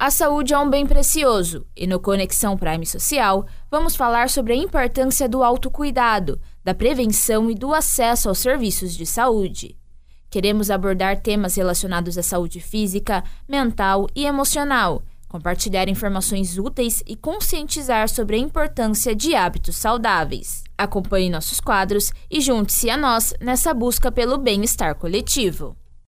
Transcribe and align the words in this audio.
A 0.00 0.12
saúde 0.12 0.54
é 0.54 0.58
um 0.58 0.70
bem 0.70 0.86
precioso 0.86 1.66
e 1.76 1.84
no 1.84 1.98
Conexão 1.98 2.56
Prime 2.56 2.86
Social 2.86 3.44
vamos 3.68 3.96
falar 3.96 4.30
sobre 4.30 4.52
a 4.52 4.56
importância 4.56 5.28
do 5.28 5.42
autocuidado, 5.42 6.40
da 6.62 6.72
prevenção 6.72 7.50
e 7.50 7.54
do 7.56 7.74
acesso 7.74 8.28
aos 8.28 8.38
serviços 8.38 8.94
de 8.94 9.04
saúde. 9.04 9.76
Queremos 10.30 10.70
abordar 10.70 11.20
temas 11.20 11.56
relacionados 11.56 12.16
à 12.16 12.22
saúde 12.22 12.60
física, 12.60 13.24
mental 13.48 14.06
e 14.14 14.24
emocional, 14.24 15.02
compartilhar 15.26 15.88
informações 15.88 16.58
úteis 16.58 17.02
e 17.04 17.16
conscientizar 17.16 18.08
sobre 18.08 18.36
a 18.36 18.38
importância 18.38 19.16
de 19.16 19.34
hábitos 19.34 19.74
saudáveis. 19.74 20.62
Acompanhe 20.78 21.28
nossos 21.28 21.58
quadros 21.58 22.12
e 22.30 22.40
junte-se 22.40 22.88
a 22.88 22.96
nós 22.96 23.34
nessa 23.40 23.74
busca 23.74 24.12
pelo 24.12 24.38
bem-estar 24.38 24.94
coletivo. 24.94 25.76